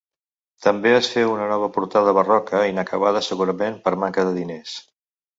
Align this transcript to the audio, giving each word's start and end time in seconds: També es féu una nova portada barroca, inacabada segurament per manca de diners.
També 0.67 0.93
es 0.99 1.09
féu 1.15 1.33
una 1.33 1.49
nova 1.51 1.67
portada 1.75 2.13
barroca, 2.19 2.61
inacabada 2.69 3.21
segurament 3.27 3.77
per 3.83 3.93
manca 4.05 4.25
de 4.29 4.33
diners. 4.39 4.73